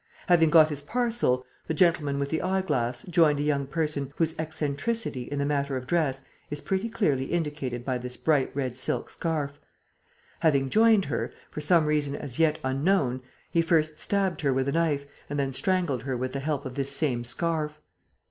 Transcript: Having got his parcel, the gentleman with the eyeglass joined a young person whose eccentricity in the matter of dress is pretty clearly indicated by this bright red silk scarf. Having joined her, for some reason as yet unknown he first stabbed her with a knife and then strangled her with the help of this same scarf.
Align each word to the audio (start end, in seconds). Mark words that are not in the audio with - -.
Having 0.25 0.49
got 0.49 0.69
his 0.71 0.81
parcel, 0.81 1.45
the 1.67 1.75
gentleman 1.75 2.17
with 2.17 2.29
the 2.31 2.41
eyeglass 2.41 3.03
joined 3.03 3.39
a 3.39 3.43
young 3.43 3.67
person 3.67 4.11
whose 4.15 4.33
eccentricity 4.39 5.25
in 5.31 5.37
the 5.37 5.45
matter 5.45 5.77
of 5.77 5.85
dress 5.85 6.25
is 6.49 6.59
pretty 6.59 6.89
clearly 6.89 7.25
indicated 7.25 7.85
by 7.85 7.99
this 7.99 8.17
bright 8.17 8.49
red 8.55 8.75
silk 8.75 9.11
scarf. 9.11 9.59
Having 10.39 10.71
joined 10.71 11.05
her, 11.05 11.31
for 11.51 11.61
some 11.61 11.85
reason 11.85 12.15
as 12.15 12.39
yet 12.39 12.57
unknown 12.63 13.21
he 13.51 13.61
first 13.61 13.99
stabbed 13.99 14.41
her 14.41 14.51
with 14.51 14.67
a 14.67 14.71
knife 14.71 15.05
and 15.29 15.37
then 15.37 15.53
strangled 15.53 16.01
her 16.01 16.17
with 16.17 16.33
the 16.33 16.39
help 16.39 16.65
of 16.65 16.73
this 16.73 16.91
same 16.91 17.23
scarf. 17.23 17.79